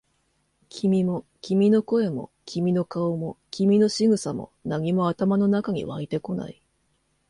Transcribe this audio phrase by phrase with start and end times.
[0.69, 6.59] 君も、君の声も、君の顔も、君の仕草も、何も頭の中に湧いてこない。